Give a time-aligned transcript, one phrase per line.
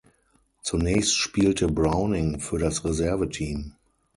[0.63, 3.75] Zunächst spielte Browning für das Reserveteam.